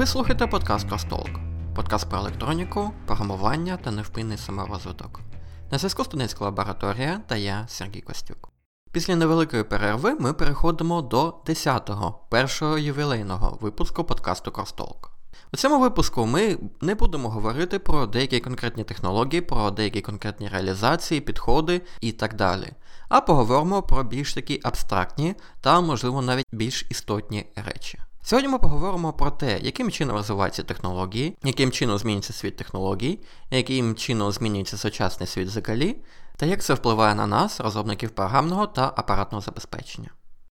Ви 0.00 0.06
слухаєте 0.06 0.46
подкаст 0.46 0.88
Кростолк. 0.88 1.30
Подкаст 1.74 2.08
про 2.08 2.18
електроніку, 2.18 2.90
програмування 3.06 3.76
та 3.76 3.90
невпинний 3.90 4.38
саморозвиток. 4.38 5.20
На 5.70 5.78
зв'язку 5.78 6.04
студентська 6.04 6.44
лабораторія 6.44 7.20
та 7.26 7.36
я, 7.36 7.64
Сергій 7.68 8.00
Костюк. 8.00 8.48
Після 8.92 9.16
невеликої 9.16 9.64
перерви 9.64 10.14
ми 10.14 10.32
переходимо 10.32 11.02
до 11.02 11.28
10-го, 11.46 12.20
першого 12.28 12.78
ювілейного 12.78 13.58
випуску 13.60 14.04
подкасту 14.04 14.50
Кростолк. 14.50 15.10
У 15.52 15.56
цьому 15.56 15.80
випуску 15.80 16.26
ми 16.26 16.58
не 16.80 16.94
будемо 16.94 17.30
говорити 17.30 17.78
про 17.78 18.06
деякі 18.06 18.40
конкретні 18.40 18.84
технології, 18.84 19.40
про 19.40 19.70
деякі 19.70 20.00
конкретні 20.00 20.48
реалізації, 20.48 21.20
підходи 21.20 21.82
і 22.00 22.12
так 22.12 22.34
далі, 22.34 22.72
а 23.08 23.20
поговоримо 23.20 23.82
про 23.82 24.04
більш 24.04 24.34
такі 24.34 24.60
абстрактні 24.62 25.34
та, 25.60 25.80
можливо, 25.80 26.22
навіть 26.22 26.46
більш 26.52 26.86
істотні 26.90 27.46
речі. 27.66 27.98
Сьогодні 28.22 28.48
ми 28.48 28.58
поговоримо 28.58 29.12
про 29.12 29.30
те, 29.30 29.58
яким 29.58 29.90
чином 29.90 30.16
розвиваються 30.16 30.62
технології, 30.62 31.36
яким 31.44 31.70
чином 31.70 31.98
змінюється 31.98 32.32
світ 32.32 32.56
технологій, 32.56 33.20
яким 33.50 33.94
чином 33.94 34.32
змінюється 34.32 34.78
сучасний 34.78 35.26
світ 35.26 35.48
взагалі, 35.48 35.96
та 36.36 36.46
як 36.46 36.62
це 36.62 36.74
впливає 36.74 37.14
на 37.14 37.26
нас, 37.26 37.60
розробників 37.60 38.10
програмного 38.10 38.66
та 38.66 38.92
апаратного 38.96 39.42
забезпечення. 39.42 40.10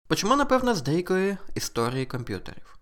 Почнемо, 0.08 0.36
напевно, 0.36 0.74
з 0.74 0.82
деякої 0.82 1.36
історії 1.54 2.06
комп'ютерів. 2.06 2.75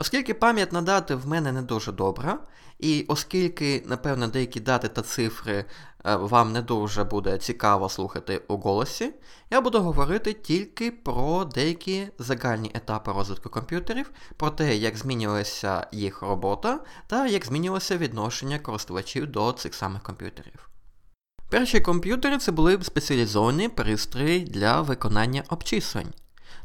Оскільки 0.00 0.34
пам'ять 0.34 0.72
на 0.72 0.82
дати 0.82 1.14
в 1.14 1.26
мене 1.26 1.52
не 1.52 1.62
дуже 1.62 1.92
добра, 1.92 2.38
і 2.78 3.04
оскільки, 3.08 3.82
напевно, 3.86 4.28
деякі 4.28 4.60
дати 4.60 4.88
та 4.88 5.02
цифри 5.02 5.64
е, 6.04 6.16
вам 6.16 6.52
не 6.52 6.62
дуже 6.62 7.04
буде 7.04 7.38
цікаво 7.38 7.88
слухати 7.88 8.42
у 8.48 8.56
голосі, 8.56 9.14
я 9.50 9.60
буду 9.60 9.80
говорити 9.80 10.32
тільки 10.32 10.90
про 10.90 11.44
деякі 11.44 12.08
загальні 12.18 12.70
етапи 12.74 13.12
розвитку 13.12 13.50
комп'ютерів, 13.50 14.10
про 14.36 14.50
те, 14.50 14.76
як 14.76 14.96
змінювалася 14.96 15.86
їх 15.92 16.22
робота 16.22 16.80
та 17.06 17.26
як 17.26 17.46
змінювалося 17.46 17.96
відношення 17.96 18.58
користувачів 18.58 19.26
до 19.26 19.52
цих 19.52 19.74
самих 19.74 20.02
комп'ютерів. 20.02 20.68
Перші 21.50 21.80
комп'ютери 21.80 22.38
це 22.38 22.52
були 22.52 22.78
спеціалізовані 22.82 23.68
пристрої 23.68 24.40
для 24.40 24.80
виконання 24.80 25.44
обчислень. 25.48 26.12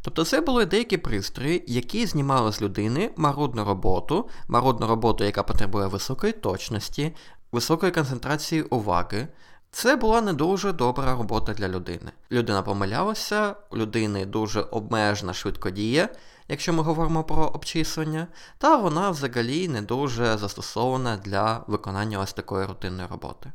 Тобто 0.02 0.26
це 0.26 0.42
були 0.42 0.66
деякі 0.66 0.98
пристрої, 0.98 1.64
які 1.67 2.06
знімали 2.06 2.52
з 2.53 2.62
людини 2.62 3.12
марудну 3.16 3.66
роботу, 3.66 4.30
марудну 4.48 4.88
роботу, 4.88 5.23
яка 5.23 5.44
потребує 5.44 5.88
високої 5.88 6.34
точності, 6.34 7.16
високої 7.52 7.92
концентрації 7.92 8.62
уваги. 8.62 9.28
Це 9.72 9.95
була 9.95 10.22
не 10.22 10.34
дуже 10.34 10.73
добра 10.73 11.16
робота 11.16 11.53
для 11.53 11.67
людини. 11.67 12.12
Людина 12.31 12.62
помилялася, 12.62 13.56
у 13.72 13.78
людини 13.78 14.25
дуже 14.25 14.62
обмежена 14.62 15.34
швидкодія, 15.34 16.09
якщо 16.47 16.73
ми 16.73 16.84
говоримо 16.84 17.23
про 17.23 17.45
обчислення, 17.45 18.28
та 18.58 18.78
вона 18.78 19.09
взагалі 19.09 19.68
не 19.68 19.81
дуже 19.81 20.38
застосована 20.38 21.18
для 21.18 21.64
виконання 21.68 22.20
ось 22.20 22.34
такої 22.34 22.66
рутинної 22.66 23.08
роботи. 23.12 23.52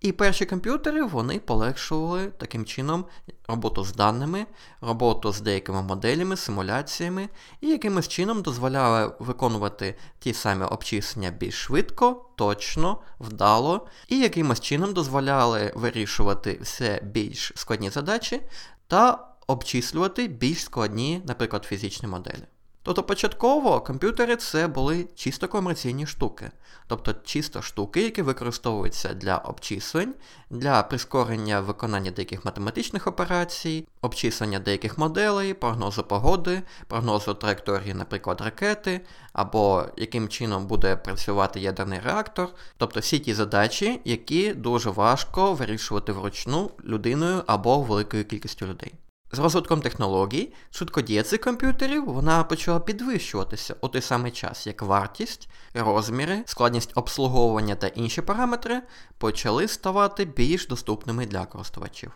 І 0.00 0.12
перші 0.12 0.46
комп'ютери 0.46 1.04
вони 1.04 1.38
полегшували 1.38 2.26
таким 2.26 2.64
чином 2.64 3.04
роботу 3.48 3.84
з 3.84 3.94
даними, 3.94 4.46
роботу 4.80 5.32
з 5.32 5.40
деякими 5.40 5.82
моделями, 5.82 6.36
симуляціями, 6.36 7.28
і 7.60 7.68
якимось 7.68 8.08
чином 8.08 8.42
дозволяли 8.42 9.12
виконувати 9.18 9.94
ті 10.18 10.32
самі 10.32 10.64
обчислення 10.64 11.30
більш 11.30 11.54
швидко, 11.54 12.24
точно, 12.36 13.00
вдало, 13.20 13.86
і 14.08 14.18
якимось 14.18 14.60
чином 14.60 14.92
дозволяли 14.92 15.72
вирішувати 15.74 16.58
все 16.62 17.00
більш 17.02 17.52
складні 17.56 17.90
задачі 17.90 18.40
та 18.86 19.28
обчислювати 19.46 20.26
більш 20.26 20.64
складні, 20.64 21.22
наприклад, 21.26 21.64
фізичні 21.64 22.08
моделі. 22.08 22.44
Тобто 22.82 23.02
початково 23.02 23.80
комп'ютери 23.80 24.36
це 24.36 24.68
були 24.68 25.06
чисто 25.14 25.48
комерційні 25.48 26.06
штуки, 26.06 26.50
тобто 26.86 27.14
чисто 27.24 27.62
штуки, 27.62 28.02
які 28.02 28.22
використовуються 28.22 29.14
для 29.14 29.36
обчислень, 29.36 30.14
для 30.50 30.82
прискорення 30.82 31.60
виконання 31.60 32.10
деяких 32.10 32.44
математичних 32.44 33.06
операцій, 33.06 33.86
обчислення 34.02 34.58
деяких 34.58 34.98
моделей, 34.98 35.54
прогнозу 35.54 36.02
погоди, 36.02 36.62
прогнозу 36.86 37.34
траєкторії, 37.34 37.94
наприклад, 37.94 38.40
ракети, 38.40 39.00
або 39.32 39.84
яким 39.96 40.28
чином 40.28 40.66
буде 40.66 40.96
працювати 40.96 41.60
ядерний 41.60 42.00
реактор, 42.00 42.48
тобто 42.76 43.00
всі 43.00 43.18
ті 43.18 43.34
задачі, 43.34 44.00
які 44.04 44.54
дуже 44.54 44.90
важко 44.90 45.52
вирішувати 45.52 46.12
вручну 46.12 46.70
людиною 46.84 47.42
або 47.46 47.80
великою 47.80 48.24
кількістю 48.24 48.66
людей. 48.66 48.94
З 49.32 49.38
розвитком 49.38 49.80
технологій 49.80 50.52
швидкодія 50.70 51.24
комп'ютерів 51.44 52.04
вона 52.04 52.44
почала 52.44 52.80
підвищуватися 52.80 53.76
у 53.80 53.88
той 53.88 54.02
самий 54.02 54.32
час, 54.32 54.66
як 54.66 54.82
вартість, 54.82 55.48
розміри, 55.74 56.42
складність 56.46 56.92
обслуговування 56.94 57.74
та 57.74 57.86
інші 57.86 58.22
параметри 58.22 58.82
почали 59.18 59.68
ставати 59.68 60.24
більш 60.24 60.66
доступними 60.66 61.26
для 61.26 61.46
користувачів, 61.46 62.12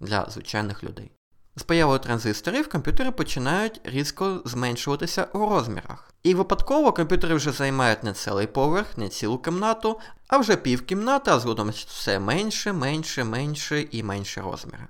для 0.00 0.26
звичайних 0.30 0.84
людей. 0.84 1.10
З 1.56 1.62
появою 1.62 1.98
транзисторів 1.98 2.68
комп'ютери 2.68 3.10
починають 3.10 3.80
різко 3.84 4.42
зменшуватися 4.44 5.28
у 5.32 5.38
розмірах. 5.38 6.14
І 6.22 6.34
випадково 6.34 6.92
комп'ютери 6.92 7.34
вже 7.34 7.52
займають 7.52 8.04
не 8.04 8.12
цілий 8.12 8.46
поверх, 8.46 8.98
не 8.98 9.08
цілу 9.08 9.38
кімнату, 9.38 10.00
а 10.28 10.38
вже 10.38 10.56
півкімнати, 10.56 11.30
а 11.30 11.38
згодом 11.38 11.70
все 11.70 12.18
менше, 12.18 12.72
менше, 12.72 13.24
менше 13.24 13.86
і 13.90 14.02
менше 14.02 14.40
розміри. 14.40 14.86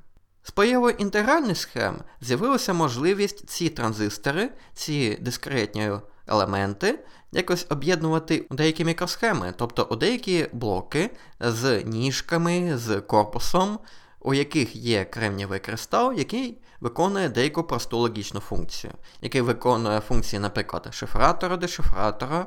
З 0.47 0.51
появою 0.51 0.97
інтегральних 0.99 1.59
схем 1.59 1.97
з'явилася 2.21 2.73
можливість 2.73 3.49
ці 3.49 3.69
транзистори, 3.69 4.51
ці 4.75 5.19
дискретні 5.21 5.91
елементи 6.27 7.05
якось 7.33 7.67
об'єднувати 7.71 8.47
у 8.51 8.55
деякі 8.55 8.85
мікросхеми, 8.85 9.55
тобто 9.57 9.83
у 9.91 9.97
деякі 9.97 10.47
блоки 10.53 11.11
з 11.41 11.85
ніжками, 11.85 12.79
з 12.79 13.01
корпусом, 13.01 13.79
у 14.21 14.35
яких 14.35 14.77
є 14.77 15.05
кремнівий 15.05 15.61
кристал, 15.61 16.13
який 16.13 16.59
виконує 16.81 17.29
деяку 17.29 17.63
просту 17.63 17.99
логічну 17.99 18.41
функцію, 18.41 18.93
який 19.21 19.41
виконує 19.41 20.01
функції, 20.01 20.41
наприклад, 20.41 20.89
шифратора, 20.91 21.57
дешифратора, 21.57 22.47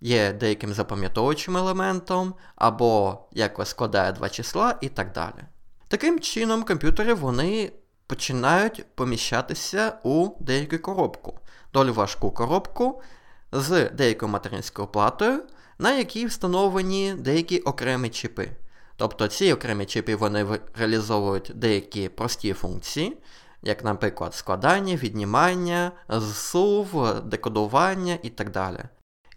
є 0.00 0.32
деяким 0.32 0.74
запам'ятовуючим 0.74 1.56
елементом, 1.56 2.34
або 2.56 3.18
якось 3.32 3.68
складає 3.68 4.12
два 4.12 4.28
числа 4.28 4.78
і 4.80 4.88
так 4.88 5.12
далі. 5.12 5.44
Таким 5.88 6.20
чином, 6.20 6.62
комп'ютери 6.62 7.14
вони 7.14 7.72
починають 8.06 8.86
поміщатися 8.94 9.98
у 10.02 10.28
деяку 10.40 10.78
коробку, 10.78 11.38
долю 11.72 11.92
важку 11.92 12.30
коробку 12.30 13.02
з 13.52 13.88
деякою 13.88 14.32
материнською 14.32 14.88
платою, 14.88 15.42
на 15.78 15.94
якій 15.94 16.26
встановлені 16.26 17.14
деякі 17.18 17.58
окремі 17.58 18.08
чіпи. 18.08 18.48
Тобто 18.96 19.28
ці 19.28 19.52
окремі 19.52 19.86
чіпи 19.86 20.16
вони 20.16 20.46
реалізовують 20.74 21.52
деякі 21.54 22.08
прості 22.08 22.52
функції, 22.52 23.16
як, 23.62 23.84
наприклад, 23.84 24.34
складання, 24.34 24.96
віднімання, 24.96 25.92
зсув, 26.08 27.14
декодування 27.24 28.18
і 28.22 28.30
так 28.30 28.50
далі. 28.50 28.80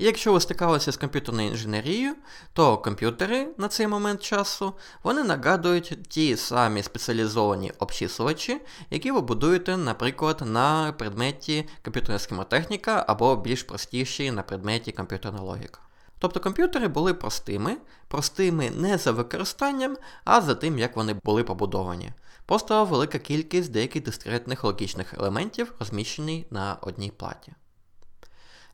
І 0.01 0.05
якщо 0.05 0.33
ви 0.33 0.39
стикалися 0.39 0.91
з 0.91 0.97
комп'ютерною 0.97 1.49
інженерією, 1.49 2.15
то 2.53 2.77
комп'ютери 2.77 3.47
на 3.57 3.67
цей 3.67 3.87
момент 3.87 4.21
часу 4.21 4.73
вони 5.03 5.23
нагадують 5.23 5.97
ті 6.07 6.37
самі 6.37 6.83
спеціалізовані 6.83 7.71
обчислювачі, 7.79 8.61
які 8.89 9.11
ви 9.11 9.21
будуєте, 9.21 9.77
наприклад, 9.77 10.41
на 10.45 10.91
предметі 10.91 11.67
комп'ютерна 11.85 12.19
схемотехніка 12.19 13.05
або 13.07 13.35
більш 13.35 13.63
простіші 13.63 14.31
на 14.31 14.43
предметі 14.43 14.91
комп'ютерна 14.91 15.41
логіка. 15.41 15.79
Тобто 16.19 16.39
комп'ютери 16.39 16.87
були 16.87 17.13
простими, 17.13 17.77
простими 18.07 18.69
не 18.69 18.97
за 18.97 19.11
використанням, 19.11 19.97
а 20.25 20.41
за 20.41 20.55
тим, 20.55 20.79
як 20.79 20.95
вони 20.95 21.15
були 21.23 21.43
побудовані. 21.43 22.11
Просто 22.45 22.85
велика 22.85 23.19
кількість 23.19 23.71
деяких 23.71 24.03
дискретних 24.03 24.63
логічних 24.63 25.13
елементів 25.13 25.73
розміщені 25.79 26.45
на 26.49 26.77
одній 26.81 27.11
платі. 27.11 27.53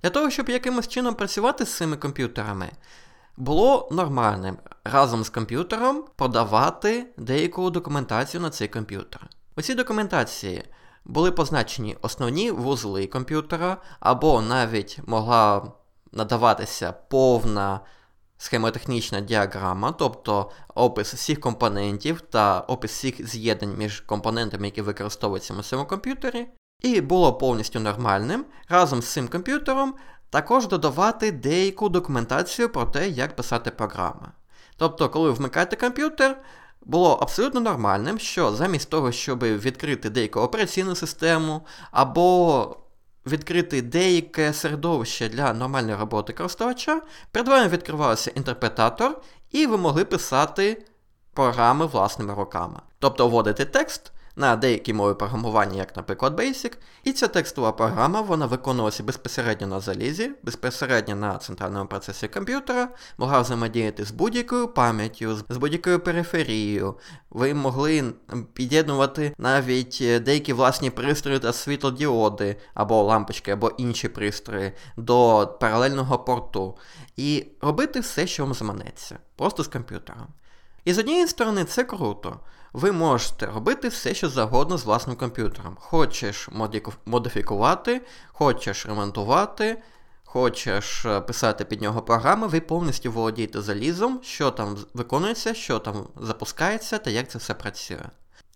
Для 0.04 0.10
того, 0.10 0.30
щоб 0.30 0.50
якимось 0.50 0.88
чином 0.88 1.16
працювати 1.16 1.66
з 1.66 1.76
цими 1.76 1.98
комп'ютерами, 1.98 2.72
було 3.38 3.90
нормальним 3.92 4.58
разом 4.84 5.24
з 5.24 5.30
комп'ютером 5.30 6.06
продавати 6.16 7.08
деяку 7.18 7.70
документацію 7.70 8.42
на 8.42 8.50
цей 8.50 8.68
комп'ютер. 8.68 9.30
У 9.56 9.62
цій 9.62 9.76
документації 9.76 10.64
були 11.06 11.32
позначені 11.32 11.98
основні 12.02 12.52
вузли 12.52 13.08
комп'ютера, 13.08 13.78
або 14.00 14.42
навіть 14.42 15.00
могла 15.06 15.72
надаватися 16.12 16.92
повна 16.92 17.80
схемотехнічна 18.38 19.22
діаграма, 19.22 19.92
тобто 19.92 20.52
опис 20.76 21.14
всіх 21.14 21.40
компонентів 21.40 22.22
та 22.22 22.60
опис 22.60 22.92
всіх 22.92 23.28
з'єднань 23.28 23.78
між 23.78 24.00
компонентами, 24.00 24.66
які 24.68 24.82
використовуються 24.82 25.54
на 25.54 25.64
цьому 25.64 25.86
комп'ютері. 25.86 26.48
І 26.82 27.02
було 27.02 27.34
повністю 27.34 27.80
нормальним 27.80 28.46
разом 28.70 29.02
з 29.02 29.12
цим 29.14 29.28
комп'ютером 29.28 29.94
також 30.30 30.68
додавати 30.68 31.32
деяку 31.32 31.90
документацію 31.90 32.70
про 32.70 32.86
те, 32.86 33.10
як 33.10 33.36
писати 33.36 33.72
програми. 33.72 34.32
Тобто, 34.78 35.10
коли 35.10 35.32
вмикаєте 35.32 35.76
комп'ютер, 35.76 36.38
було 36.82 37.14
абсолютно 37.14 37.60
нормальним, 37.60 38.20
що 38.20 38.52
замість 38.52 38.90
того, 38.90 39.12
щоб 39.12 39.44
відкрити 39.44 40.10
деяку 40.10 40.40
операційну 40.40 40.96
систему 40.96 41.66
або 41.92 42.78
відкрити 43.26 43.82
деяке 43.82 44.54
середовище 44.54 45.30
для 45.30 45.54
нормальної 45.54 45.98
роботи 45.98 46.34
користувача, 46.34 47.02
перед 47.32 47.48
вами 47.48 47.68
відкривався 47.68 48.32
інтерпретатор, 48.36 49.22
і 49.52 49.68
ви 49.68 49.78
могли 49.78 50.06
писати 50.06 50.86
програми 51.34 51.86
власними 51.86 52.34
руками. 52.34 52.80
Тобто 53.00 53.28
вводити 53.28 53.66
текст 53.66 54.12
на 54.38 54.56
деякі 54.56 54.94
мови 54.94 55.16
програмування, 55.16 55.78
як, 55.78 55.98
наприклад, 55.98 56.40
Basic, 56.40 56.78
і 57.04 57.14
ця 57.14 57.28
текстова 57.28 57.72
програма 57.72 58.22
вона 58.22 58.46
виконувалася 58.46 59.04
безпосередньо 59.04 59.68
на 59.68 59.80
залізі, 59.80 60.32
безпосередньо 60.44 61.16
на 61.16 61.38
центральному 61.38 61.86
процесі 61.86 62.28
комп'ютера, 62.28 62.90
могла 63.18 63.42
взаємодіяти 63.42 64.06
з 64.06 64.12
будь-якою 64.12 64.68
пам'яттю, 64.68 65.36
з 65.36 65.58
будь-якою 65.58 66.00
периферією. 66.00 66.96
Ви 67.30 67.54
могли 67.54 68.14
під'єднувати 68.54 69.36
навіть 69.38 69.98
е, 70.02 70.20
деякі 70.20 70.54
власні 70.54 70.90
пристрої 70.90 71.40
та 71.40 71.54
світлодіоди, 71.54 72.56
або 72.74 73.04
лампочки, 73.04 73.52
або 73.52 73.72
інші 73.78 74.10
пристрої 74.10 74.72
до 74.98 75.48
паралельного 75.60 76.20
порту. 76.20 76.78
І 77.16 77.46
робити 77.62 78.00
все, 78.00 78.28
що 78.28 78.44
вам 78.44 78.54
заманеться, 78.54 79.20
просто 79.36 79.64
з 79.64 79.68
комп'ютером. 79.68 80.28
І 80.88 80.94
з 80.94 80.98
однієї 80.98 81.28
сторони, 81.28 81.64
це 81.64 81.84
круто. 81.84 82.40
Ви 82.74 82.92
можете 82.92 83.46
робити 83.46 83.88
все, 83.88 84.14
що 84.14 84.30
завгодно 84.30 84.78
з 84.78 84.86
власним 84.86 85.16
комп'ютером. 85.16 85.78
Хочеш 85.80 86.50
модифікувати, 87.06 88.02
хочеш 88.28 88.86
ремонтувати, 88.86 89.82
хочеш 90.24 91.06
е, 91.06 91.22
писати 91.22 91.66
під 91.66 91.82
нього 91.82 92.02
програми, 92.02 92.48
ви 92.48 92.60
повністю 92.60 93.12
володієте 93.12 93.62
залізом, 93.62 94.20
що 94.24 94.52
там 94.52 94.78
виконується, 94.94 95.54
що 95.54 95.80
там 95.80 96.08
запускається 96.22 96.98
та 96.98 97.10
як 97.10 97.30
це 97.30 97.38
все 97.38 97.54
працює. 97.54 98.06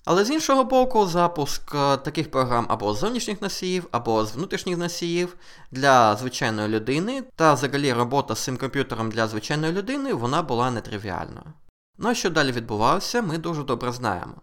Але 0.06 0.26
з 0.26 0.30
іншого 0.30 0.64
боку, 0.64 1.06
запуск 1.06 1.76
е, 1.76 1.98
таких 1.98 2.32
програм 2.32 2.66
або 2.70 2.94
з 2.94 3.00
зовнішніх 3.00 3.42
носіїв, 3.42 3.88
або 3.92 4.26
з 4.26 4.36
внутрішніх 4.36 4.78
носіїв 4.78 5.36
для 5.72 6.16
звичайної 6.16 6.68
людини, 6.68 7.24
та 7.36 7.54
взагалі 7.54 7.94
робота 7.94 8.36
з 8.36 8.40
цим 8.40 8.58
комп'ютером 8.58 9.12
для 9.12 9.28
звичайної 9.28 9.74
людини 9.74 10.14
вона 10.14 10.42
була 10.42 10.72
нетривіальною. 10.72 11.54
Ну 12.04 12.10
а 12.10 12.14
що 12.14 12.30
далі 12.30 12.52
відбувалося, 12.52 13.22
ми 13.22 13.38
дуже 13.38 13.64
добре 13.64 13.92
знаємо. 13.92 14.34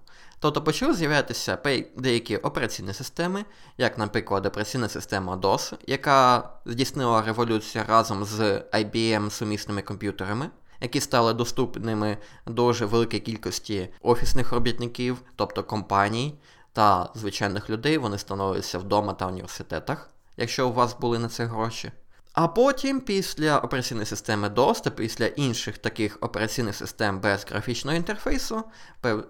Тобто 0.40 0.62
почали 0.62 0.94
з'являтися 0.94 1.58
деякі 1.96 2.36
операційні 2.36 2.94
системи, 2.94 3.44
як, 3.78 3.98
наприклад, 3.98 4.46
операційна 4.46 4.88
система 4.88 5.36
DOS, 5.36 5.74
яка 5.86 6.50
здійснила 6.66 7.22
революцію 7.22 7.84
разом 7.88 8.24
з 8.24 8.40
IBM 8.72 9.30
сумісними 9.30 9.82
комп'ютерами, 9.82 10.50
які 10.80 11.00
стали 11.00 11.34
доступними 11.34 12.18
дуже 12.46 12.86
великій 12.86 13.20
кількості 13.20 13.88
офісних 14.02 14.52
робітників, 14.52 15.16
тобто 15.36 15.64
компаній 15.64 16.38
та 16.72 17.10
звичайних 17.14 17.70
людей, 17.70 17.98
вони 17.98 18.18
становилися 18.18 18.78
вдома 18.78 19.12
та 19.12 19.26
університетах, 19.26 20.10
якщо 20.36 20.68
у 20.68 20.72
вас 20.72 20.96
були 21.00 21.18
на 21.18 21.28
це 21.28 21.44
гроші. 21.44 21.92
А 22.32 22.48
потім, 22.48 23.00
після 23.00 23.58
операційної 23.58 24.06
системи 24.06 24.48
DOS 24.48 24.82
та 24.82 24.90
після 24.90 25.26
інших 25.26 25.78
таких 25.78 26.18
операційних 26.20 26.76
систем 26.76 27.20
без 27.20 27.46
графічного 27.50 27.96
інтерфейсу, 27.96 28.64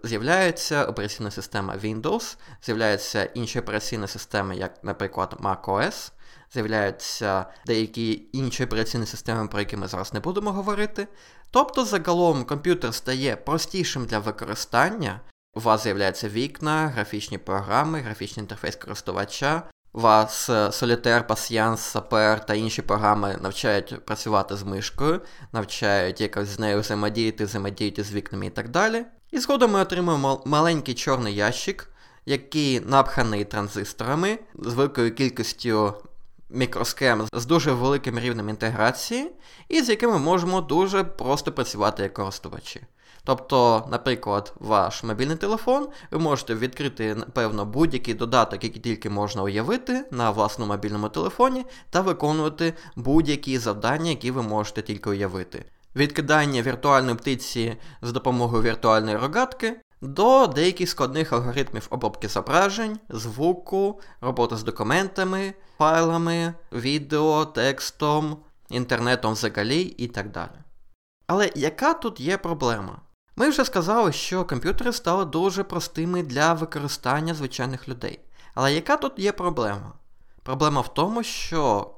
з'являється 0.03 0.85
операційна 0.85 1.31
система 1.31 1.77
Windows, 1.77 2.37
з'являються 2.62 3.25
інші 3.25 3.61
операційні 3.61 4.09
системи, 4.09 4.56
як, 4.56 4.85
наприклад, 4.85 5.37
macOS, 5.41 6.12
з'являються 6.53 7.47
деякі 7.67 8.29
інші 8.33 8.65
операційні 8.65 9.06
системи, 9.06 9.49
про 9.49 9.61
які 9.61 9.77
ми 9.77 9.89
зараз 9.89 10.15
не 10.15 10.21
будемо 10.21 10.53
говорити. 10.53 11.09
Тобто, 11.50 11.85
загалом 11.85 12.45
комп'ютер 12.45 12.95
стає 12.95 13.37
простішим 13.37 14.06
для 14.06 14.19
використання. 14.19 15.21
У 15.55 15.61
вас 15.61 15.83
з'являються 15.83 16.29
вікна, 16.29 16.89
графічні 16.89 17.39
програми, 17.39 18.00
графічний 18.00 18.45
інтерфейс 18.45 18.77
користувача, 18.77 19.62
вас 19.99 20.50
е, 20.50 20.53
Solitaire, 20.53 21.27
Passions, 21.27 21.77
Saper 21.77 22.45
та 22.45 22.55
інші 22.55 22.83
програми 22.83 23.39
навчають 23.43 24.05
працювати 24.05 24.56
з 24.56 24.62
мишкою, 24.62 25.21
навчають 25.53 26.21
якось 26.21 26.49
з 26.49 26.59
нею 26.59 26.81
взаємодіяти, 26.81 27.45
взаємодіяти 27.45 28.05
з 28.05 28.12
вікнами 28.12 28.47
і 28.47 28.50
так 28.50 28.69
далі. 28.69 29.05
І 29.31 29.39
згодом 29.39 29.71
ми 29.71 29.81
отримуємо 29.81 30.43
маленький 30.45 30.95
чорний 30.95 31.35
ящик, 31.35 31.89
який 32.27 32.81
напханий 32.81 33.45
транзисторами 33.45 34.39
з 34.55 34.75
великою 34.75 35.15
кількістю 35.15 35.95
мікросхем 36.50 37.29
з 37.33 37.47
дуже 37.47 37.73
великим 37.73 38.19
рівнем 38.19 38.49
інтеграції, 38.49 39.31
і 39.69 39.83
з 39.83 39.89
якими 39.89 40.19
можемо 40.19 40.61
дуже 40.61 41.05
просто 41.05 41.53
працювати 41.53 42.03
як 42.03 42.15
користувачі. 42.15 42.81
Тобто, 43.28 43.88
наприклад, 43.90 44.52
ваш 44.60 45.02
мобільний 45.04 45.36
телефон, 45.36 45.88
ви 46.10 46.19
можете 46.19 46.54
відкрити, 46.54 47.14
напевно, 47.14 47.64
будь-який 47.64 48.14
додаток, 48.14 48.64
який 48.64 48.82
тільки 48.82 49.10
можна 49.10 49.42
уявити 49.42 50.04
на 50.10 50.30
власному 50.30 50.72
мобільному 50.72 51.08
телефоні, 51.08 51.66
та 51.90 52.00
виконувати 52.00 52.75
будь-які 52.96 53.58
завдання, 53.58 54.10
які 54.10 54.30
ви 54.30 54.42
можете 54.42 54.82
тільки 54.82 55.10
уявити. 55.10 55.64
Відкидання 55.96 56.62
віртуальної 56.62 57.16
птиці 57.16 57.76
з 58.02 58.12
допомогою 58.12 58.62
віртуальної 58.62 59.16
рогатки. 59.16 59.80
До 60.00 60.46
деяких 60.46 60.88
складних 60.88 61.32
алгоритмів 61.32 61.86
обробки 61.90 62.28
зображень, 62.28 62.98
звуку, 63.08 64.00
роботи 64.20 64.56
з 64.56 64.62
документами, 64.62 65.54
файлами, 65.78 66.54
відео, 66.72 67.44
текстом, 67.44 68.36
інтернетом 68.70 69.32
взагалі 69.32 69.80
і 69.82 70.06
так 70.06 70.30
далі. 70.30 70.58
Але 71.26 71.50
яка 71.54 71.94
тут 71.94 72.20
є 72.20 72.38
проблема? 72.38 73.00
Ми 73.38 73.49
вже 73.49 73.64
сказали, 73.64 74.12
що 74.12 74.44
комп'ютери 74.44 74.93
стали 74.93 75.25
дуже 75.25 75.64
простими 75.64 76.23
для 76.23 76.55
використання 76.55 77.35
звичайних 77.35 77.88
людей. 77.88 78.20
Але 78.55 78.75
яка 78.75 78.96
тут 78.96 79.19
є 79.19 79.32
проблема? 79.32 79.93
Проблема 80.43 80.81
в 80.81 80.94
тому, 80.94 81.23
що 81.23 81.90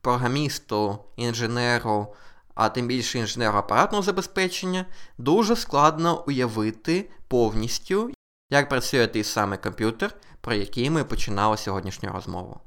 програмісту, 0.00 0.98
інженеру, 1.16 2.14
а 2.54 2.68
тим 2.68 2.86
більше 2.86 3.18
інженеру 3.18 3.58
апаратного 3.58 4.02
забезпечення, 4.02 4.86
дуже 5.18 5.56
складно 5.56 6.24
уявити 6.26 7.10
повністю, 7.28 8.10
як 8.50 8.68
працює 8.68 9.06
той 9.06 9.24
самий 9.24 9.58
комп'ютер, 9.58 10.14
про 10.40 10.54
який 10.54 10.90
ми 10.90 11.04
починали 11.04 11.56
сьогоднішню 11.56 12.12
розмову. 12.12 12.60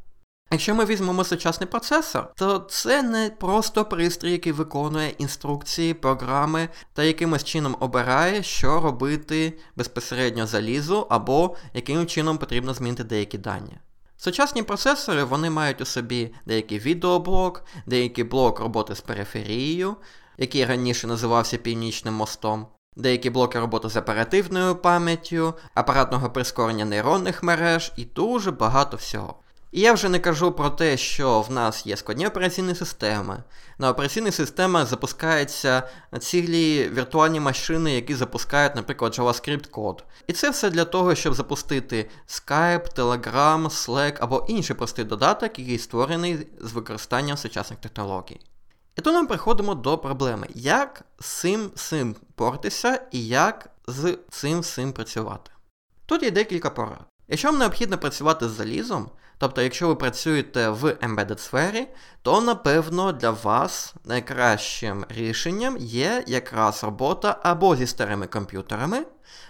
Якщо 0.52 0.76
ми 0.76 0.86
візьмемо 0.86 1.24
сучасний 1.24 1.68
процесор, 1.68 2.34
то 2.36 2.60
це 2.60 3.04
не 3.04 3.30
просто 3.40 3.86
пристрій, 3.86 4.32
який 4.32 4.52
виконує 4.52 5.10
інструкції, 5.10 5.94
програми 5.94 6.70
та 6.94 7.04
якимось 7.04 7.44
чином 7.44 7.78
обирає, 7.80 8.44
що 8.44 8.80
робити 8.80 9.60
безпосередньо 9.76 10.48
залізу, 10.48 11.08
або 11.10 11.56
яким 11.74 12.06
чином 12.06 12.38
потрібно 12.38 12.74
змінити 12.74 13.04
деякі 13.04 13.38
дані. 13.38 13.78
Сучасні 14.18 14.64
процесори 14.64 15.24
вони 15.24 15.50
мають 15.50 15.82
у 15.82 15.86
собі 15.86 16.34
деякий 16.46 16.80
відеоблок, 16.80 17.64
деякий 17.86 18.24
блок 18.24 18.60
роботи 18.60 18.96
з 18.96 19.02
периферією, 19.02 19.96
який 20.38 20.66
раніше 20.66 21.08
називався 21.08 21.58
Північним 21.58 22.14
мостом, 22.14 22.68
деякі 22.96 23.30
блоки 23.30 23.60
роботи 23.60 23.90
з 23.90 23.98
оперативною 23.98 24.76
пам'яттю, 24.76 25.54
апаратного 25.74 26.30
прискорення 26.30 26.86
нейронних 26.86 27.44
мереж 27.44 27.92
і 27.98 28.06
дуже 28.06 28.52
багато 28.52 28.98
всього. 28.98 29.36
І 29.78 29.80
я 29.80 29.94
вже 29.94 30.10
не 30.10 30.20
кажу 30.20 30.52
про 30.52 30.70
те, 30.70 30.98
що 30.98 31.42
в 31.42 31.52
нас 31.52 31.86
є 31.86 31.98
складні 31.98 32.28
операційні 32.28 32.76
системи. 32.76 33.44
На 33.78 33.90
операційних 33.90 34.36
системах 34.36 34.86
запускаються 34.86 35.84
цілі 36.20 36.90
віртуальні 36.90 37.40
машини, 37.40 37.94
які 37.94 38.16
запускають, 38.16 38.76
наприклад, 38.76 39.14
JavaScript 39.14 39.70
код. 39.70 40.04
І 40.28 40.34
це 40.34 40.50
все 40.50 40.70
для 40.70 40.86
того, 40.86 41.16
щоб 41.16 41.34
запустити 41.34 42.10
Skype, 42.28 42.96
Telegram, 42.96 43.64
Slack 43.70 44.18
або 44.20 44.46
інший 44.48 44.76
простий 44.76 45.06
додаток, 45.06 45.60
який 45.60 45.80
створений 45.80 46.48
з 46.60 46.74
використанням 46.74 47.38
сучасних 47.38 47.80
технологій. 47.80 48.40
І 48.98 49.02
тут 49.02 49.14
ми 49.14 49.28
приходимо 49.28 49.76
до 49.76 49.98
проблеми, 49.98 50.48
як 50.56 51.06
з 51.20 51.26
цим 51.26 51.72
цим 51.76 52.16
портися 52.36 53.02
і 53.12 53.28
як 53.28 53.70
з 53.88 54.18
цим 54.30 54.60
всім 54.60 54.94
працювати. 54.94 55.52
Тут 56.06 56.24
є 56.24 56.32
декілька 56.32 56.70
порад. 56.70 57.06
Якщо 57.28 57.48
вам 57.48 57.60
необхідно 57.60 57.98
працювати 57.98 58.50
з 58.50 58.52
залізом, 58.52 59.10
тобто, 59.38 59.62
якщо 59.62 59.88
ви 59.88 59.96
працюєте 59.96 60.70
в 60.70 60.84
embedded 60.84 61.38
сфері, 61.38 61.88
то 62.22 62.42
напевно 62.42 63.12
для 63.12 63.32
вас 63.32 63.96
найкращим 64.06 65.06
рішенням 65.10 65.78
є 65.78 66.24
якраз 66.28 66.84
робота 66.84 67.40
або 67.44 67.76
зі 67.76 67.88
старими 67.88 68.28
комп'ютерами, 68.28 69.06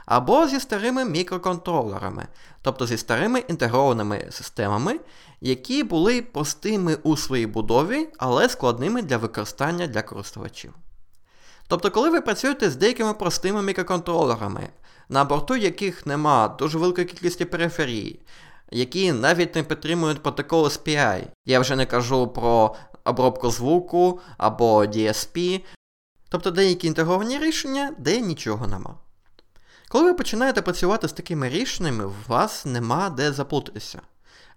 або 0.06 0.48
зі 0.48 0.60
старими 0.60 1.06
мікроконтролерами, 1.06 2.28
тобто 2.62 2.88
зі 2.88 2.98
старими 2.98 3.40
інтегрованими 3.40 4.28
системами, 4.32 5.00
які 5.42 5.84
були 5.84 6.22
простими 6.22 6.98
у 7.04 7.18
своїй 7.18 7.48
будові, 7.48 8.10
але 8.18 8.50
складними 8.50 9.02
для 9.02 9.18
використання 9.18 9.88
для 9.88 10.02
користувачів. 10.02 10.74
Тобто, 11.68 11.92
коли 11.92 12.10
ви 12.10 12.22
працюєте 12.22 12.70
з 12.70 12.76
деякими 12.76 13.14
простими 13.14 13.62
мікроконтролерами, 13.62 14.70
на 15.10 15.24
борту 15.24 15.56
яких 15.56 16.06
нема 16.06 16.48
дуже 16.48 16.78
великої 16.78 17.08
кількості 17.08 17.46
периферії, 17.46 18.20
які 18.72 19.12
навіть 19.12 19.56
не 19.56 19.64
підтримують 19.64 20.24
протокол 20.24 20.66
SPI. 20.66 21.24
Я 21.46 21.60
вже 21.60 21.76
не 21.76 21.86
кажу 21.86 22.28
про 22.28 22.76
обробку 23.04 23.50
звуку 23.50 24.20
або 24.38 24.86
DSP, 24.86 25.64
тобто 26.30 26.52
деякі 26.52 26.88
інтегровані 26.88 27.40
рішення, 27.40 27.94
де 27.98 28.22
нічого 28.22 28.68
нема. 28.68 28.96
Коли 29.90 30.04
ви 30.04 30.14
починаєте 30.14 30.62
працювати 30.62 31.08
з 31.08 31.14
такими 31.14 31.50
рішеннями, 31.50 32.06
у 32.06 32.14
вас 32.28 32.66
нема 32.66 33.10
де 33.10 33.32
заплутатися. 33.32 34.02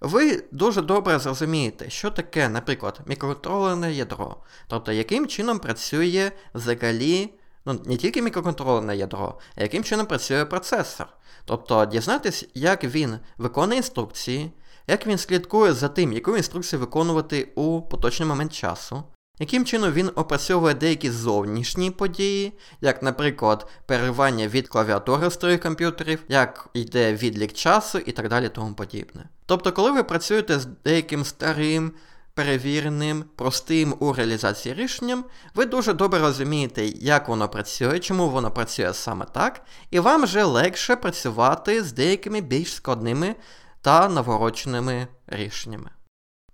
ви 0.01 0.45
дуже 0.53 0.83
добре 0.83 1.19
зрозумієте, 1.19 1.91
що 1.91 2.11
таке, 2.11 2.49
наприклад, 2.49 3.01
мікроконтролерне 3.07 3.93
ядро, 3.93 4.37
тобто 4.67 4.93
яким 4.93 5.27
чином 5.27 5.59
працює 5.59 6.33
взагалі 6.55 7.35
ну, 7.67 7.81
не 7.85 7.97
тільки 7.97 8.23
мікроконтролерне 8.23 8.97
ядро, 8.97 9.39
а 9.57 9.63
яким 9.63 9.85
чином 9.85 10.07
працює 10.07 10.45
процесор. 10.45 11.07
Тобто 11.45 11.87
дізнатись, 11.87 12.49
як 12.55 12.85
він 12.85 13.19
виконує 13.39 13.77
інструкції, 13.77 14.53
як 14.87 15.07
він 15.07 15.19
слідкує 15.19 15.73
за 15.73 15.89
тим, 15.89 16.13
яку 16.13 16.37
інструкцію 16.37 16.81
виконувати 16.81 17.53
у 17.55 17.83
поточний 17.83 18.29
момент 18.29 18.53
часу, 18.53 19.03
яким 19.39 19.65
чином 19.65 19.93
він 19.93 20.11
опрацьовує 20.15 20.75
деякі 20.75 21.11
зовнішні 21.11 21.91
події, 21.91 22.53
як, 22.81 23.03
наприклад, 23.03 23.67
переривання 23.87 24.49
від 24.49 24.69
клавіатури 24.69 25.31
старих 25.31 25.61
комп'ютерів, 25.61 26.23
як 26.29 26.69
йде 26.75 27.15
відлік 27.15 27.53
часу 27.53 27.99
і 27.99 28.13
так 28.13 28.29
далі 28.29 28.49
тому 28.49 28.75
подібне. 28.75 29.29
Тобто, 29.47 29.73
коли 29.73 29.91
ви 29.91 30.03
працюєте 30.03 30.59
з 30.59 30.67
деяким 30.85 31.25
старим, 31.25 31.93
перевіреним, 32.35 33.25
простим 33.37 33.95
у 33.99 34.13
реалізації 34.13 34.75
рішенням, 34.75 35.25
ви 35.55 35.65
дуже 35.65 35.93
добре 35.93 36.21
розумієте, 36.21 36.87
як 36.87 37.29
воно 37.29 37.49
працює, 37.49 37.99
чому 37.99 38.29
воно 38.29 38.51
працює 38.51 38.95
саме 38.95 39.27
так, 39.33 39.63
і 39.91 40.01
вам 40.01 40.23
вже 40.23 40.45
легше 40.45 40.97
працювати 40.97 41.85
з 41.85 41.93
деякими 41.93 42.41
більш 42.41 42.75
складними 42.75 43.35
та 43.81 44.09
навороченими 44.09 45.07
рішеннями. 45.27 45.91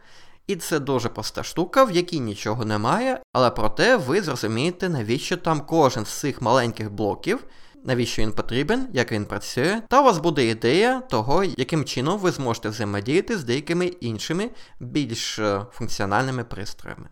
І 0.46 0.56
це 0.56 0.80
дуже 0.80 1.08
проста 1.08 1.42
штука, 1.42 1.84
в 1.84 1.90
якій 1.90 2.20
нічого 2.20 2.64
немає, 2.64 3.20
але 3.32 3.50
проте 3.50 3.96
ви 3.96 4.22
зрозумієте, 4.22 4.88
навіщо 4.88 5.36
там 5.36 5.60
кожен 5.60 6.04
з 6.04 6.08
цих 6.08 6.42
маленьких 6.42 6.92
блоків 6.92 7.44
навіщо 7.84 8.22
він 8.22 8.32
потрібен, 8.32 8.88
як 8.92 9.12
він 9.12 9.24
працює, 9.24 9.82
та 9.88 10.00
у 10.00 10.04
вас 10.04 10.18
буде 10.18 10.46
ідея 10.46 11.00
того, 11.00 11.44
яким 11.44 11.84
чином 11.84 12.18
ви 12.18 12.30
зможете 12.30 12.68
взаємодіяти 12.68 13.38
з 13.38 13.44
деякими 13.44 13.86
іншими 13.86 14.50
більш 14.80 15.38
е, 15.38 15.66
функціональними 15.72 16.44
пристроями. 16.44 17.08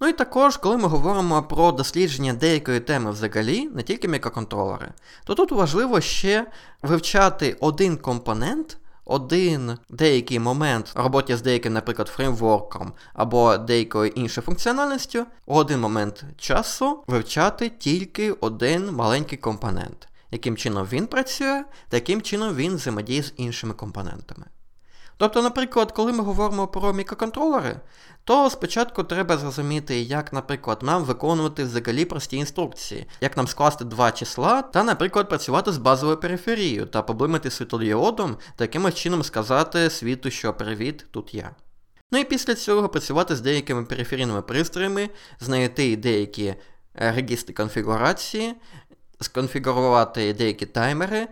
Ну 0.00 0.08
і 0.08 0.12
також, 0.12 0.56
коли 0.56 0.76
ми 0.76 0.88
говоримо 0.88 1.42
про 1.42 1.72
дослідження 1.72 2.34
деякої 2.34 2.80
теми 2.80 3.10
взагалі, 3.10 3.68
не 3.68 3.82
тільки 3.82 4.08
мікроконтролери, 4.08 4.88
то 5.24 5.34
тут 5.34 5.52
важливо 5.52 6.00
ще 6.00 6.46
вивчати 6.82 7.56
один 7.60 7.96
компонент. 7.96 8.78
Один 9.08 9.78
деякий 9.88 10.38
момент 10.38 10.92
в 10.94 10.98
роботі 10.98 11.36
з 11.36 11.42
деяким, 11.42 11.72
наприклад, 11.72 12.08
фреймворком 12.08 12.92
або 13.14 13.56
деякою 13.58 14.10
іншою 14.10 14.44
функціональністю, 14.44 15.26
один 15.46 15.80
момент 15.80 16.24
часу 16.38 17.04
вивчати 17.06 17.68
тільки 17.68 18.32
один 18.32 18.92
маленький 18.92 19.38
компонент 19.38 20.08
яким 20.30 20.56
чином 20.56 20.86
він 20.92 21.06
працює, 21.06 21.64
таким 21.88 22.22
чином 22.22 22.54
він 22.54 22.76
взаємодіє 22.76 23.22
з 23.22 23.32
іншими 23.36 23.74
компонентами. 23.74 24.46
Тобто, 25.16 25.42
наприклад, 25.42 25.92
коли 25.92 26.12
ми 26.12 26.24
говоримо 26.24 26.68
про 26.68 26.92
мікроконтролери, 26.92 27.80
то 28.26 28.50
спочатку 28.50 29.04
треба 29.04 29.36
зрозуміти, 29.36 30.00
як, 30.00 30.32
наприклад, 30.32 30.78
нам 30.82 31.04
виконувати 31.04 31.64
взагалі 31.64 32.04
прості 32.04 32.36
інструкції, 32.36 33.06
як 33.20 33.36
нам 33.36 33.46
скласти 33.46 33.84
два 33.84 34.12
числа 34.12 34.62
та, 34.62 34.84
наприклад, 34.84 35.28
працювати 35.28 35.72
з 35.72 35.78
базовою 35.78 36.20
периферією 36.20 36.86
та 36.86 37.02
поблимати 37.02 37.50
світлодіодом, 37.50 38.36
та 38.56 38.64
якимось 38.64 38.94
чином 38.94 39.22
сказати 39.22 39.90
світу, 39.90 40.30
що 40.30 40.52
привіт, 40.52 41.06
тут 41.10 41.34
я. 41.34 41.50
Ну 42.12 42.18
і 42.18 42.24
після 42.24 42.54
цього 42.54 42.88
працювати 42.88 43.36
з 43.36 43.40
деякими 43.40 43.84
периферійними 43.84 44.42
пристроями, 44.42 45.10
знайти 45.40 45.96
деякі 45.96 46.54
регістри 46.94 47.54
конфігурації, 47.54 48.54
сконфігурувати 49.20 50.34
деякі 50.34 50.66
таймери, 50.66 51.28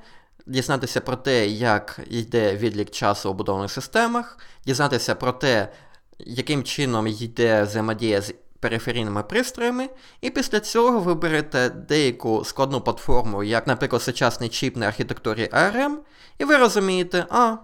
дізнатися 0.46 1.00
про 1.00 1.16
те, 1.16 1.46
як 1.46 2.00
йде 2.10 2.56
відлік 2.56 2.90
часу 2.90 3.30
у 3.30 3.34
будованих 3.34 3.70
системах, 3.70 4.38
дізнатися 4.66 5.14
про 5.14 5.32
те, 5.32 5.68
яким 6.18 6.62
чином 6.62 7.06
йде 7.06 7.62
взаємодія 7.62 8.20
з 8.20 8.34
периферійними 8.60 9.22
пристроями, 9.22 9.88
і 10.20 10.30
після 10.30 10.60
цього 10.60 10.98
ви 10.98 11.14
берете 11.14 11.70
деяку 11.70 12.44
складну 12.44 12.80
платформу, 12.80 13.42
як, 13.42 13.66
наприклад, 13.66 14.02
сучасний 14.02 14.48
чіп 14.48 14.76
на 14.76 14.86
архітектурі 14.86 15.48
ARM, 15.52 15.94
і 16.38 16.44
ви 16.44 16.56
розумієте, 16.56 17.26
а. 17.30 17.56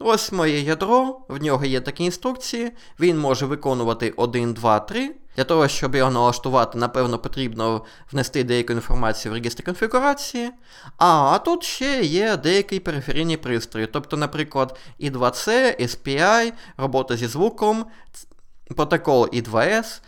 Ось 0.00 0.32
моє 0.32 0.60
ядро, 0.60 1.20
в 1.28 1.42
нього 1.42 1.64
є 1.64 1.80
такі 1.80 2.04
інструкції, 2.04 2.72
він 3.00 3.18
може 3.18 3.46
виконувати 3.46 4.14
1, 4.16 4.54
2, 4.54 4.80
3. 4.80 5.14
Для 5.36 5.44
того, 5.44 5.68
щоб 5.68 5.94
його 5.94 6.10
налаштувати, 6.10 6.78
напевно, 6.78 7.18
потрібно 7.18 7.84
внести 8.12 8.44
деяку 8.44 8.72
інформацію 8.72 9.32
в 9.32 9.34
регістр 9.34 9.64
конфігурації. 9.64 10.50
А 10.96 11.38
тут 11.44 11.64
ще 11.64 12.02
є 12.02 12.36
деякі 12.36 12.80
периферійні 12.80 13.36
пристрої. 13.36 13.86
Тобто, 13.86 14.16
наприклад, 14.16 14.78
I2C, 15.00 15.48
SPI, 15.82 16.52
робота 16.76 17.16
зі 17.16 17.26
звуком, 17.26 17.86
протокол 18.76 19.24
I2S. 19.24 20.00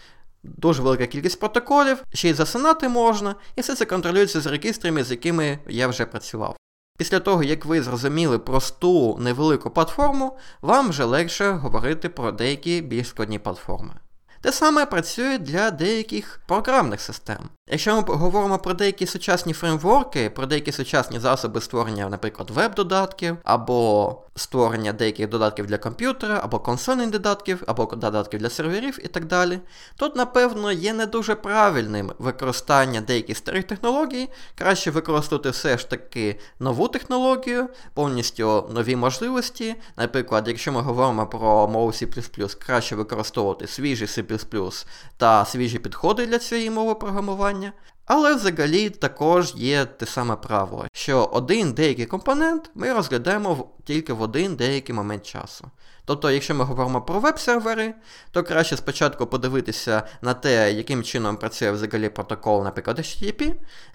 Дуже 0.42 0.82
велика 0.82 1.06
кількість 1.06 1.40
протоколів, 1.40 2.04
ще 2.12 2.28
й 2.28 2.34
засинати 2.34 2.88
можна, 2.88 3.34
і 3.56 3.60
все 3.60 3.74
це 3.74 3.84
контролюється 3.84 4.40
з 4.40 4.46
регістрами, 4.46 5.04
з 5.04 5.10
якими 5.10 5.58
я 5.68 5.88
вже 5.88 6.06
працював. 6.06 6.56
Після 7.00 7.20
того, 7.20 7.42
як 7.42 7.64
ви 7.64 7.82
зрозуміли 7.82 8.38
просту 8.38 9.18
невелику 9.20 9.70
платформу, 9.70 10.36
вам 10.62 10.88
вже 10.88 11.04
легше 11.04 11.50
говорити 11.50 12.08
про 12.08 12.32
деякі 12.32 12.80
більш 12.80 13.08
складні 13.08 13.38
платформи. 13.38 13.94
Те 14.40 14.52
саме 14.52 14.86
працює 14.86 15.38
для 15.38 15.70
деяких 15.70 16.40
програмних 16.46 17.00
систем. 17.00 17.48
Якщо 17.72 17.96
ми 17.96 18.14
говоримо 18.14 18.58
про 18.58 18.74
деякі 18.74 19.06
сучасні 19.06 19.52
фреймворки, 19.52 20.30
про 20.30 20.46
деякі 20.46 20.72
сучасні 20.72 21.18
засоби 21.18 21.60
створення, 21.60 22.08
наприклад, 22.08 22.50
веб-додатків, 22.50 23.36
або 23.44 24.16
створення 24.36 24.92
деяких 24.92 25.28
додатків 25.28 25.66
для 25.66 25.78
комп'ютера, 25.78 26.40
або 26.42 26.58
консольних 26.58 27.10
додатків, 27.10 27.62
або 27.66 27.84
додатків 27.86 28.40
для 28.40 28.50
серверів 28.50 28.98
і 29.04 29.08
так 29.08 29.24
далі, 29.24 29.58
тут, 29.96 30.16
напевно, 30.16 30.72
є 30.72 30.92
не 30.92 31.06
дуже 31.06 31.34
правильним 31.34 32.12
використання 32.18 33.00
деяких 33.00 33.36
старих 33.36 33.64
технологій, 33.64 34.28
краще 34.58 34.90
використовувати 34.90 35.50
все 35.50 35.78
ж 35.78 35.90
таки 35.90 36.40
нову 36.60 36.88
технологію, 36.88 37.68
повністю 37.94 38.70
нові 38.74 38.96
можливості. 38.96 39.74
Наприклад, 39.96 40.48
якщо 40.48 40.72
ми 40.72 40.80
говоримо 40.80 41.26
про 41.26 41.68
мову 41.68 41.90
C, 41.90 42.58
краще 42.64 42.96
використовувати 42.96 43.66
свіжий 43.66 44.08
C 44.08 44.84
та 45.16 45.44
свіжі 45.44 45.78
підходи 45.78 46.26
для 46.26 46.38
цієї 46.38 46.70
мови 46.70 46.94
програмування 46.94 47.59
налаштування. 47.60 47.72
Але 48.06 48.34
взагалі 48.34 48.90
також 48.90 49.52
є 49.56 49.84
те 49.84 50.06
саме 50.06 50.36
правило, 50.36 50.86
що 50.92 51.24
один 51.32 51.72
деякий 51.72 52.06
компонент 52.06 52.70
ми 52.74 52.92
розглядаємо 52.92 53.68
тільки 53.84 54.12
в 54.12 54.22
один 54.22 54.56
деякий 54.56 54.94
момент 54.94 55.26
часу. 55.26 55.70
Тобто, 56.04 56.30
якщо 56.30 56.54
ми 56.54 56.64
говоримо 56.64 57.02
про 57.02 57.20
веб-сервери, 57.20 57.94
то 58.30 58.42
краще 58.42 58.76
спочатку 58.76 59.26
подивитися 59.26 60.02
на 60.22 60.34
те, 60.34 60.72
яким 60.72 61.02
чином 61.02 61.36
працює 61.36 61.70
взагалі 61.70 62.08
протокол, 62.08 62.64
наприклад, 62.64 62.98
HTTP, 62.98 63.54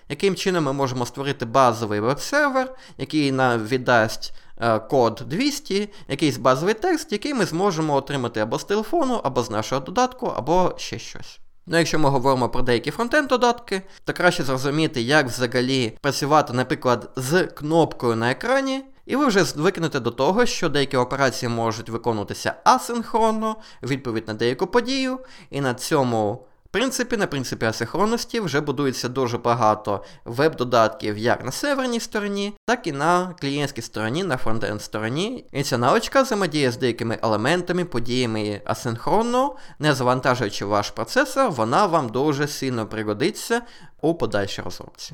яким 0.10 0.36
чином 0.36 0.63
ми 0.63 0.74
можемо 0.74 1.05
створити 1.05 1.45
базовий 1.45 2.00
веб-сервер, 2.00 2.75
який 2.98 3.31
нам 3.31 3.65
віддасть 3.67 4.34
е, 4.62 4.79
код 4.79 5.24
200, 5.25 5.89
якийсь 6.07 6.38
базовий 6.38 6.74
текст, 6.74 7.12
який 7.12 7.34
ми 7.34 7.45
зможемо 7.45 7.95
отримати 7.95 8.39
або 8.39 8.60
з 8.60 8.63
телефону, 8.63 9.22
або 9.24 9.43
з 9.43 9.50
нашого 9.50 9.81
додатку, 9.81 10.27
або 10.27 10.74
ще 10.77 11.00
щось. 11.00 11.39
Ну, 11.67 11.77
якщо 11.77 12.00
ми 12.00 12.10
говоримо 12.10 12.50
про 12.50 12.62
деякі 12.62 12.91
фронтенд 12.91 13.27
додатки, 13.27 13.81
то 14.03 14.13
краще 14.13 14.43
зрозуміти, 14.43 15.01
як 15.01 15.27
взагалі 15.27 15.98
працювати, 16.01 16.53
наприклад, 16.53 17.10
з 17.15 17.43
кнопкою 17.43 18.15
на 18.15 18.31
екрані, 18.31 18.84
і 19.05 19.15
ви 19.15 19.25
вже 19.25 19.43
звикнете 19.43 20.00
до 20.00 20.12
того, 20.12 20.45
що 20.45 20.69
деякі 20.69 20.98
операції 20.98 21.50
можуть 21.50 21.89
виконуватися 21.89 22.53
асинхронно, 22.63 23.55
відповідь 23.84 24.27
на 24.27 24.34
деяку 24.34 24.67
подію, 24.67 25.19
і 25.50 25.62
на 25.62 25.74
цьому 25.74 26.48
принципі, 26.75 27.17
на 27.17 27.27
принципі 27.27 27.65
асинхронності 27.65 28.39
вже 28.39 28.62
будується 28.62 29.10
дуже 29.10 29.38
багато 29.38 30.03
веб-додатків 30.25 31.17
як 31.17 31.46
на 31.46 31.51
серверній 31.51 32.00
стороні, 32.00 32.53
так 32.65 32.88
і 32.88 32.91
на 32.91 33.36
клієнтській 33.39 33.82
стороні, 33.82 34.24
на 34.24 34.38
фронтенд 34.38 34.82
стороні. 34.82 35.46
І 35.51 35.63
ця 35.63 35.77
навичка 35.77 36.22
взаємодіє 36.22 36.72
з 36.72 36.77
деякими 36.77 37.20
елементами, 37.22 37.86
подіями 37.86 38.62
асинхронно, 38.65 39.55
не 39.79 39.94
завантажуючи 39.94 40.65
ваш 40.65 40.89
процесор, 40.89 41.51
вона 41.51 41.86
вам 41.86 42.10
дуже 42.10 42.48
сильно 42.48 42.88
пригодиться 42.88 43.62
у 44.01 44.15
подальшій 44.15 44.62
розробці. 44.62 45.13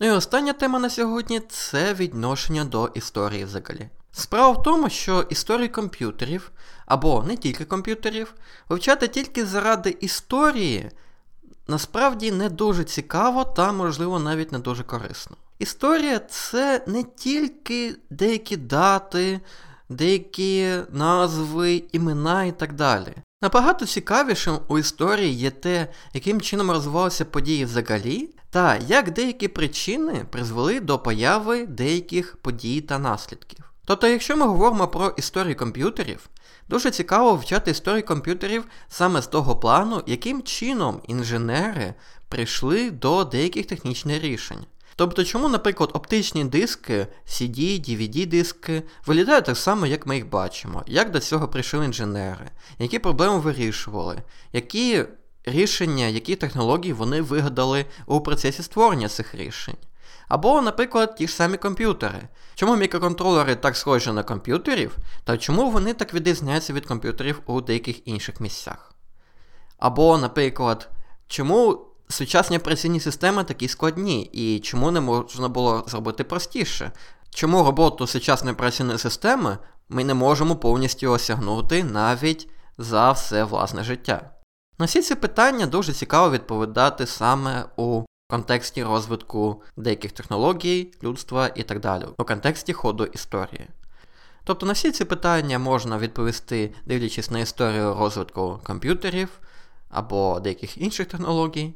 Ну 0.00 0.06
і 0.06 0.10
остання 0.10 0.52
тема 0.52 0.78
на 0.78 0.90
сьогодні 0.90 1.40
це 1.40 1.94
відношення 1.94 2.64
до 2.64 2.90
історії 2.94 3.44
взагалі. 3.44 3.88
Справа 4.18 4.50
в 4.50 4.62
тому, 4.62 4.90
що 4.90 5.26
історію 5.30 5.72
комп'ютерів, 5.72 6.50
або 6.86 7.22
не 7.22 7.36
тільки 7.36 7.64
комп'ютерів, 7.64 8.34
вивчати 8.68 9.08
тільки 9.08 9.46
заради 9.46 9.96
історії 10.00 10.90
насправді 11.68 12.32
не 12.32 12.48
дуже 12.48 12.84
цікаво 12.84 13.44
та, 13.44 13.72
можливо, 13.72 14.18
навіть 14.18 14.52
не 14.52 14.58
дуже 14.58 14.82
корисно. 14.82 15.36
Історія 15.58 16.18
це 16.18 16.84
не 16.86 17.02
тільки 17.02 17.96
деякі 18.10 18.56
дати, 18.56 19.40
деякі 19.88 20.74
назви, 20.90 21.82
імена 21.92 22.44
і 22.44 22.52
так 22.52 22.72
далі. 22.72 23.14
Набагато 23.42 23.86
цікавішим 23.86 24.58
у 24.68 24.78
історії 24.78 25.32
є 25.32 25.50
те, 25.50 25.88
яким 26.14 26.40
чином 26.40 26.70
розвивалися 26.70 27.24
події 27.24 27.64
взагалі, 27.64 28.30
та 28.50 28.76
як 28.76 29.12
деякі 29.12 29.48
причини 29.48 30.26
призвели 30.30 30.80
до 30.80 30.98
появи 30.98 31.66
деяких 31.66 32.36
подій 32.36 32.80
та 32.80 32.98
наслідків. 32.98 33.68
Тобто, 33.88 34.08
якщо 34.08 34.36
ми 34.36 34.46
говоримо 34.46 34.88
про 34.88 35.08
історію 35.16 35.56
комп'ютерів, 35.56 36.28
дуже 36.68 36.90
цікаво 36.90 37.34
вчати 37.34 37.70
історію 37.70 38.04
комп'ютерів 38.04 38.64
саме 38.88 39.22
з 39.22 39.26
того 39.26 39.56
плану, 39.56 40.02
яким 40.06 40.42
чином 40.42 41.00
інженери 41.06 41.94
прийшли 42.28 42.90
до 42.90 43.24
деяких 43.24 43.66
технічних 43.66 44.22
рішень. 44.22 44.66
Тобто, 44.96 45.24
чому, 45.24 45.48
наприклад, 45.48 45.90
оптичні 45.92 46.44
диски, 46.44 47.06
CD, 47.26 47.60
DVD-диски 47.90 48.82
виглядають 49.06 49.44
так 49.44 49.56
само, 49.56 49.86
як 49.86 50.06
ми 50.06 50.16
їх 50.16 50.28
бачимо, 50.28 50.82
як 50.86 51.10
до 51.10 51.20
цього 51.20 51.48
прийшли 51.48 51.84
інженери, 51.84 52.50
які 52.78 52.98
проблеми 52.98 53.38
вирішували, 53.38 54.22
які 54.52 55.04
рішення, 55.44 56.06
які 56.06 56.36
технології 56.36 56.92
вони 56.92 57.22
вигадали 57.22 57.86
у 58.06 58.20
процесі 58.20 58.62
створення 58.62 59.08
цих 59.08 59.34
рішень. 59.34 59.76
Або, 60.28 60.62
наприклад, 60.62 61.16
ті 61.16 61.28
ж 61.28 61.34
самі 61.34 61.56
комп'ютери. 61.56 62.28
Чому 62.54 62.76
мікроконтролери 62.76 63.54
так 63.54 63.76
схожі 63.76 64.12
на 64.12 64.22
комп'ютерів, 64.22 64.96
та 65.24 65.38
чому 65.38 65.70
вони 65.70 65.94
так 65.94 66.14
відрізняються 66.14 66.72
від 66.72 66.86
комп'ютерів 66.86 67.40
у 67.46 67.60
деяких 67.60 68.08
інших 68.08 68.40
місцях? 68.40 68.92
Або, 69.78 70.18
наприклад, 70.18 70.88
чому 71.26 71.80
сучасні 72.08 72.56
операційні 72.56 73.00
системи 73.00 73.44
такі 73.44 73.68
складні, 73.68 74.22
і 74.22 74.60
чому 74.60 74.90
не 74.90 75.00
можна 75.00 75.48
було 75.48 75.84
зробити 75.86 76.24
простіше? 76.24 76.92
Чому 77.30 77.64
роботу 77.64 78.06
сучасної 78.06 78.54
операційної 78.54 78.98
системи 78.98 79.58
ми 79.88 80.04
не 80.04 80.14
можемо 80.14 80.56
повністю 80.56 81.10
осягнути 81.10 81.84
навіть 81.84 82.48
за 82.78 83.12
все 83.12 83.44
власне 83.44 83.84
життя? 83.84 84.30
На 84.78 84.86
всі 84.86 85.02
ці 85.02 85.14
питання 85.14 85.66
дуже 85.66 85.92
цікаво 85.92 86.30
відповідати 86.30 87.06
саме 87.06 87.64
у 87.76 88.04
контексті 88.30 88.84
розвитку 88.84 89.62
деяких 89.76 90.12
технологій, 90.12 90.92
людства 91.02 91.50
і 91.54 91.62
так 91.62 91.80
далі, 91.80 92.04
у 92.18 92.24
контексті 92.24 92.72
ходу 92.72 93.04
історії. 93.04 93.68
Тобто 94.44 94.66
на 94.66 94.72
всі 94.72 94.92
ці 94.92 95.04
питання 95.04 95.58
можна 95.58 95.98
відповісти, 95.98 96.74
дивлячись 96.86 97.30
на 97.30 97.38
історію 97.38 97.94
розвитку 97.94 98.60
комп'ютерів 98.64 99.28
або 99.90 100.40
деяких 100.40 100.78
інших 100.78 101.06
технологій, 101.06 101.74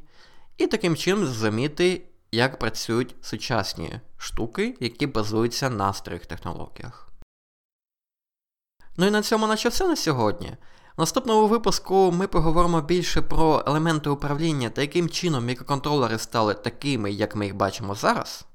і 0.57 0.67
таким 0.67 0.95
чином 0.95 1.25
зрозуміти, 1.25 2.01
як 2.31 2.59
працюють 2.59 3.15
сучасні 3.21 3.99
штуки, 4.17 4.77
які 4.79 5.07
базуються 5.07 5.69
на 5.69 5.93
старих 5.93 6.25
технологіях. 6.25 7.09
Ну 8.97 9.05
і 9.05 9.11
на 9.11 9.21
цьому 9.21 9.47
наче 9.47 9.69
все 9.69 9.87
на 9.87 9.95
сьогодні. 9.95 10.57
Наступному 10.97 11.47
випуску 11.47 12.11
ми 12.11 12.27
поговоримо 12.27 12.81
більше 12.81 13.21
про 13.21 13.63
елементи 13.67 14.09
управління 14.09 14.69
та 14.69 14.81
яким 14.81 15.09
чином 15.09 15.45
мікроконтролери 15.45 16.17
стали 16.17 16.53
такими, 16.53 17.11
як 17.11 17.35
ми 17.35 17.45
їх 17.45 17.55
бачимо 17.55 17.95
зараз. 17.95 18.45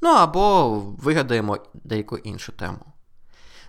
Ну 0.00 0.10
або 0.10 0.68
вигадаємо 0.98 1.58
деяку 1.74 2.16
іншу 2.16 2.52
тему. 2.52 2.78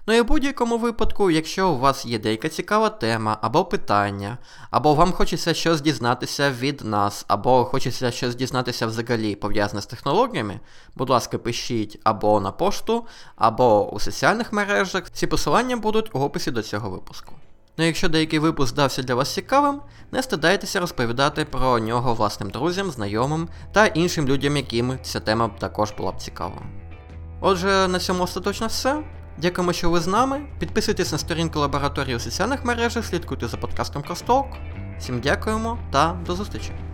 Ну 0.07 0.13
і 0.13 0.21
в 0.21 0.25
будь-якому 0.25 0.77
випадку, 0.77 1.31
якщо 1.31 1.69
у 1.69 1.77
вас 1.77 2.05
є 2.05 2.19
деяка 2.19 2.49
цікава 2.49 2.89
тема 2.89 3.37
або 3.41 3.65
питання, 3.65 4.37
або 4.71 4.93
вам 4.93 5.11
хочеться 5.11 5.53
щось 5.53 5.81
дізнатися 5.81 6.51
від 6.51 6.81
нас, 6.85 7.25
або 7.27 7.65
хочеться 7.65 8.11
щось 8.11 8.35
дізнатися 8.35 8.87
взагалі 8.87 9.35
пов'язане 9.35 9.81
з 9.81 9.85
технологіями, 9.85 10.59
будь 10.95 11.09
ласка, 11.09 11.37
пишіть 11.37 11.99
або 12.03 12.39
на 12.41 12.51
пошту, 12.51 13.05
або 13.35 13.93
у 13.93 13.99
соціальних 13.99 14.53
мережах. 14.53 15.09
Ці 15.09 15.27
посилання 15.27 15.77
будуть 15.77 16.15
у 16.15 16.19
описі 16.19 16.51
до 16.51 16.61
цього 16.61 16.89
випуску. 16.89 17.33
Ну 17.77 17.85
якщо 17.85 18.09
деякий 18.09 18.39
випуск 18.39 18.69
здався 18.69 19.03
для 19.03 19.15
вас 19.15 19.33
цікавим, 19.33 19.81
не 20.11 20.23
стидайтеся 20.23 20.79
розповідати 20.79 21.45
про 21.45 21.79
нього 21.79 22.13
власним 22.13 22.49
друзям, 22.49 22.91
знайомим 22.91 23.49
та 23.71 23.85
іншим 23.85 24.27
людям, 24.27 24.57
яким 24.57 24.99
ця 25.01 25.19
тема 25.19 25.49
також 25.59 25.91
була 25.91 26.11
б 26.11 26.21
цікава. 26.21 26.61
Отже, 27.41 27.87
на 27.87 27.99
цьому 27.99 28.23
остаточно 28.23 28.67
все. 28.67 29.03
Дякуємо, 29.37 29.73
що 29.73 29.89
ви 29.89 29.99
з 29.99 30.07
нами. 30.07 30.41
Підписуйтесь 30.59 31.11
на 31.11 31.17
сторінку 31.17 31.59
лабораторії 31.59 32.15
у 32.15 32.19
соціальних 32.19 32.65
мережах, 32.65 33.05
слідкуйте 33.05 33.47
за 33.47 33.57
подкастом 33.57 34.03
Кросtalk. 34.03 34.45
Всім 34.99 35.19
дякуємо 35.19 35.77
та 35.91 36.13
до 36.25 36.35
зустрічі! 36.35 36.86